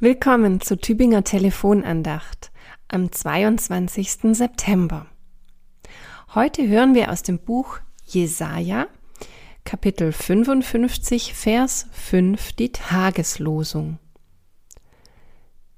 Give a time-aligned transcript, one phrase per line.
[0.00, 2.52] Willkommen zur Tübinger Telefonandacht
[2.86, 4.36] am 22.
[4.36, 5.06] September.
[6.36, 8.86] Heute hören wir aus dem Buch Jesaja,
[9.64, 13.98] Kapitel 55, Vers 5, die Tageslosung.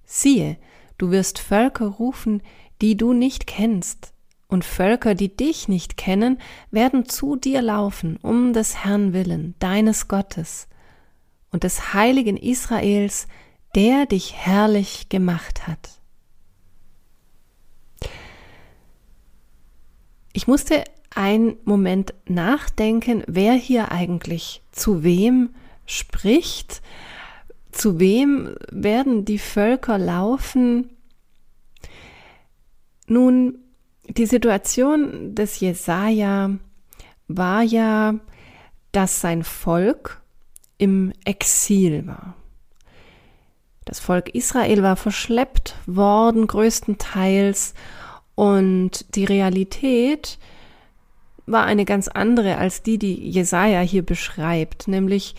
[0.05, 0.59] Siehe,
[0.99, 2.43] du wirst Völker rufen,
[2.83, 4.13] die du nicht kennst,
[4.49, 6.39] und Völker, die dich nicht kennen,
[6.71, 10.69] werden zu dir laufen, um des Herrn willen, deines Gottes
[11.53, 13.27] und des heiligen Israels,
[13.75, 16.01] der dich herrlich gemacht hat.
[20.33, 20.85] Ich musste
[21.15, 25.51] einen Moment nachdenken, wer hier eigentlich zu wem
[25.87, 26.83] spricht,
[27.73, 30.91] zu wem werden die Völker laufen.
[33.07, 33.59] Nun,
[34.09, 36.51] die Situation des Jesaja
[37.29, 38.15] war ja,
[38.93, 40.23] dass sein Volk
[40.79, 42.35] im Exil war.
[43.91, 47.75] Das Volk Israel war verschleppt worden größtenteils.
[48.37, 50.39] Und die Realität
[51.47, 55.35] war eine ganz andere als die, die Jesaja hier beschreibt, nämlich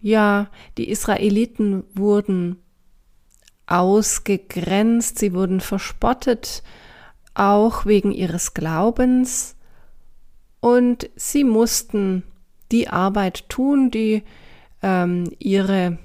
[0.00, 0.46] ja,
[0.78, 2.62] die Israeliten wurden
[3.66, 6.62] ausgegrenzt, sie wurden verspottet,
[7.34, 9.56] auch wegen ihres Glaubens,
[10.60, 12.22] und sie mussten
[12.70, 14.22] die Arbeit tun, die
[14.80, 15.98] ähm, ihre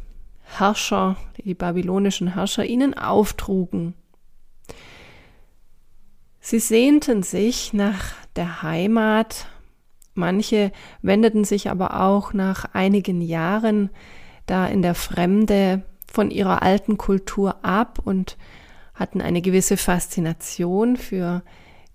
[0.46, 3.94] Herrscher, die babylonischen Herrscher, ihnen auftrugen.
[6.40, 9.48] Sie sehnten sich nach der Heimat,
[10.14, 13.90] manche wendeten sich aber auch nach einigen Jahren
[14.46, 18.38] da in der Fremde von ihrer alten Kultur ab und
[18.94, 21.44] hatten eine gewisse Faszination für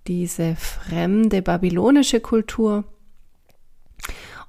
[0.06, 2.84] diese fremde babylonische Kultur.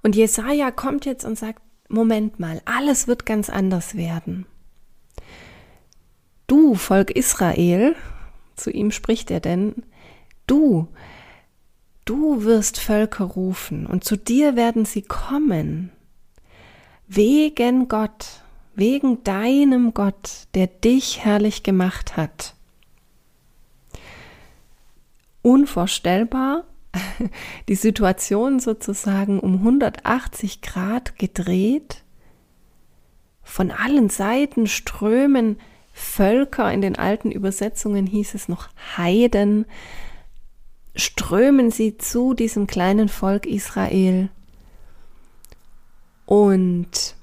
[0.04, 1.62] Und Jesaja kommt jetzt und sagt,
[1.92, 4.46] Moment mal, alles wird ganz anders werden.
[6.48, 7.96] Du, Volk Israel,
[8.56, 9.84] zu ihm spricht er denn,
[10.48, 10.88] du,
[12.06, 15.92] du wirst Völker rufen und zu dir werden sie kommen,
[17.08, 18.42] wegen Gott,
[18.76, 22.56] wegen deinem Gott, der dich herrlich gemacht hat.
[25.42, 26.64] Unvorstellbar,
[27.70, 32.04] die Situation sozusagen um 180 Grad gedreht.
[33.44, 35.58] Von allen Seiten strömen
[35.94, 39.66] Völker, in den alten Übersetzungen hieß es noch Heiden,
[40.96, 44.30] strömen sie zu diesem kleinen Volk Israel.
[46.26, 47.16] Und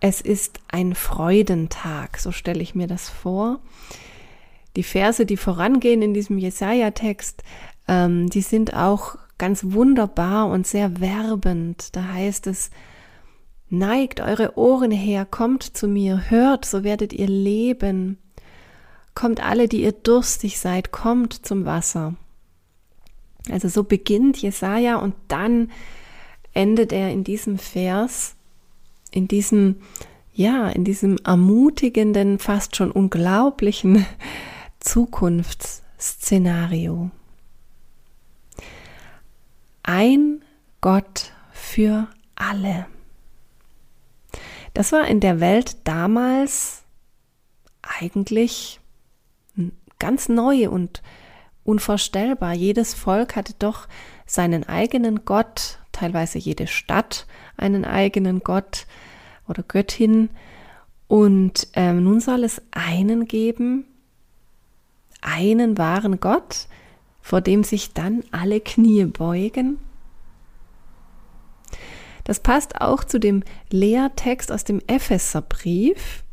[0.00, 3.60] es ist ein Freudentag, so stelle ich mir das vor.
[4.76, 7.42] Die Verse, die vorangehen in diesem Jesaja-Text,
[7.88, 11.96] ähm, die sind auch ganz wunderbar und sehr werbend.
[11.96, 12.70] Da heißt es,
[13.70, 18.18] neigt eure Ohren her, kommt zu mir, hört, so werdet ihr leben.
[19.14, 22.14] Kommt alle, die ihr durstig seid, kommt zum Wasser.
[23.50, 25.70] Also so beginnt Jesaja und dann
[26.52, 28.34] endet er in diesem Vers,
[29.10, 29.76] in diesem,
[30.34, 34.04] ja, in diesem ermutigenden, fast schon unglaublichen
[34.80, 37.10] Zukunftsszenario
[39.88, 40.44] ein
[40.82, 42.86] Gott für alle.
[44.74, 46.84] Das war in der Welt damals
[47.80, 48.80] eigentlich
[49.98, 51.02] ganz neu und
[51.64, 52.52] unvorstellbar.
[52.52, 53.88] Jedes Volk hatte doch
[54.26, 57.26] seinen eigenen Gott, teilweise jede Stadt
[57.56, 58.86] einen eigenen Gott
[59.48, 60.28] oder Göttin.
[61.06, 63.86] Und ähm, nun soll es einen geben,
[65.22, 66.68] einen wahren Gott,
[67.28, 69.78] vor dem sich dann alle Knie beugen?
[72.24, 76.24] Das passt auch zu dem Lehrtext aus dem Epheserbrief,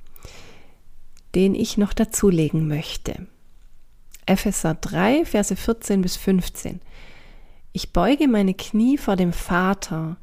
[1.35, 3.27] den ich noch dazulegen möchte.
[4.25, 6.79] Epheser 3, Verse 14 bis 15.
[7.73, 10.15] Ich beuge meine Knie vor dem Vater,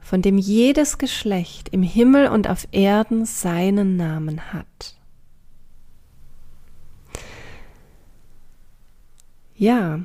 [0.00, 4.96] von dem jedes Geschlecht im Himmel und auf Erden seinen Namen hat.
[9.54, 10.00] Ja,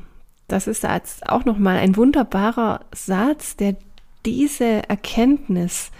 [0.47, 3.75] das ist jetzt auch nochmal ein wunderbarer Satz, der
[4.25, 5.91] diese Erkenntnis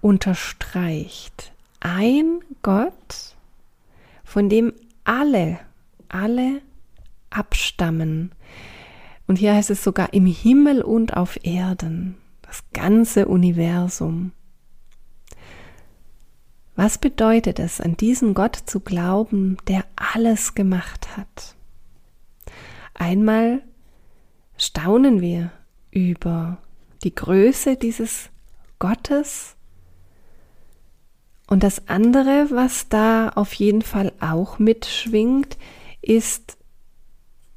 [0.00, 1.52] unterstreicht.
[1.80, 3.34] Ein Gott,
[4.24, 4.72] von dem
[5.04, 5.58] alle,
[6.08, 6.62] alle
[7.30, 8.32] abstammen.
[9.26, 14.32] Und hier heißt es sogar im Himmel und auf Erden, das ganze Universum.
[16.76, 21.55] Was bedeutet es, an diesen Gott zu glauben, der alles gemacht hat?
[22.98, 23.62] Einmal
[24.56, 25.50] staunen wir
[25.90, 26.58] über
[27.04, 28.30] die Größe dieses
[28.78, 29.56] Gottes
[31.46, 35.56] Und das andere, was da auf jeden Fall auch mitschwingt,
[36.02, 36.56] ist,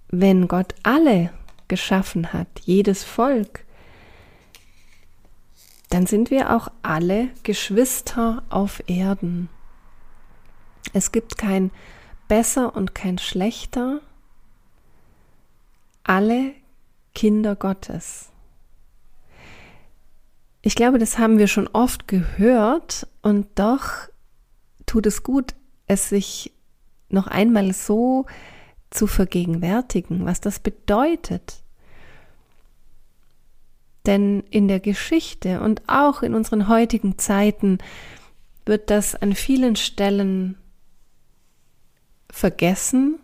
[0.09, 1.31] wenn Gott alle
[1.67, 3.65] geschaffen hat, jedes Volk,
[5.89, 9.49] dann sind wir auch alle Geschwister auf Erden.
[10.93, 11.71] Es gibt kein
[12.27, 14.01] besser und kein schlechter,
[16.03, 16.53] alle
[17.13, 18.29] Kinder Gottes.
[20.61, 24.09] Ich glaube, das haben wir schon oft gehört und doch
[24.85, 25.55] tut es gut,
[25.87, 26.51] es sich
[27.09, 28.25] noch einmal so
[28.89, 31.61] zu vergegenwärtigen, was das bedeutet.
[34.05, 37.77] Denn in der Geschichte und auch in unseren heutigen Zeiten
[38.65, 40.57] wird das an vielen Stellen
[42.29, 43.19] vergessen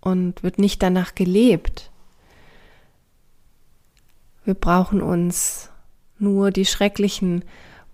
[0.00, 1.90] und wird nicht danach gelebt.
[4.44, 5.70] Wir brauchen uns
[6.18, 7.44] nur die schrecklichen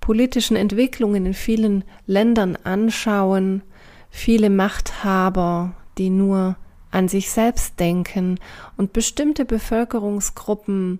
[0.00, 3.62] politischen Entwicklungen in vielen Ländern anschauen,
[4.10, 6.56] viele Machthaber, die nur
[6.90, 8.38] an sich selbst denken
[8.76, 10.98] und bestimmte Bevölkerungsgruppen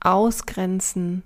[0.00, 1.22] ausgrenzen,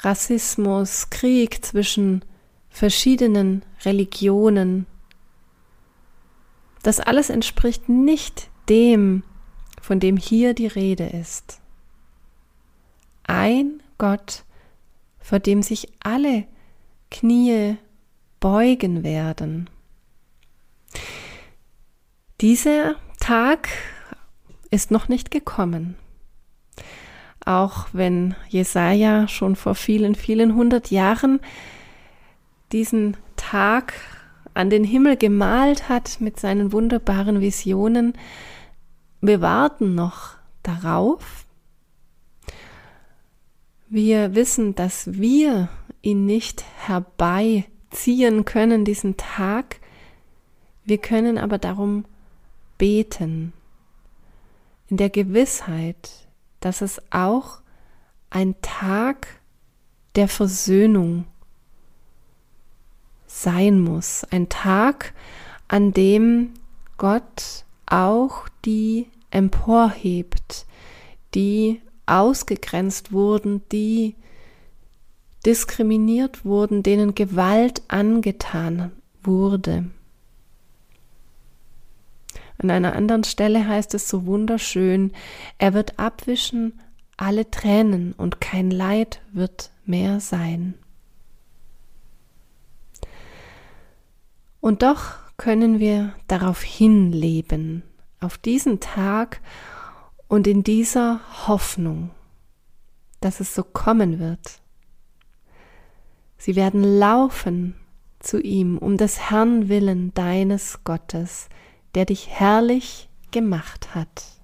[0.00, 2.24] Rassismus, Krieg zwischen
[2.70, 4.86] verschiedenen Religionen.
[6.82, 9.22] Das alles entspricht nicht dem,
[9.82, 11.60] von dem hier die Rede ist.
[13.46, 14.42] Ein Gott,
[15.20, 16.48] vor dem sich alle
[17.12, 17.76] Knie
[18.40, 19.70] beugen werden.
[22.40, 23.68] Dieser Tag
[24.72, 25.94] ist noch nicht gekommen.
[27.44, 31.38] Auch wenn Jesaja schon vor vielen, vielen hundert Jahren
[32.72, 33.94] diesen Tag
[34.54, 38.14] an den Himmel gemalt hat mit seinen wunderbaren Visionen,
[39.20, 40.30] wir warten noch
[40.64, 41.45] darauf.
[43.88, 45.68] Wir wissen, dass wir
[46.02, 49.80] ihn nicht herbeiziehen können, diesen Tag.
[50.84, 52.04] Wir können aber darum
[52.78, 53.52] beten,
[54.88, 56.26] in der Gewissheit,
[56.60, 57.60] dass es auch
[58.30, 59.40] ein Tag
[60.16, 61.24] der Versöhnung
[63.26, 65.12] sein muss, ein Tag,
[65.68, 66.54] an dem
[66.98, 70.66] Gott auch die emporhebt,
[71.34, 74.14] die ausgegrenzt wurden, die
[75.44, 78.92] diskriminiert wurden, denen Gewalt angetan
[79.22, 79.84] wurde.
[82.58, 85.12] An einer anderen Stelle heißt es so wunderschön,
[85.58, 86.80] er wird abwischen
[87.16, 90.74] alle Tränen und kein Leid wird mehr sein.
[94.60, 97.82] Und doch können wir darauf hinleben,
[98.20, 99.40] auf diesen Tag
[100.28, 102.10] und in dieser Hoffnung,
[103.20, 104.60] dass es so kommen wird.
[106.38, 107.74] Sie werden laufen
[108.18, 111.48] zu ihm um des Herrn willen deines Gottes,
[111.94, 114.35] der dich herrlich gemacht hat.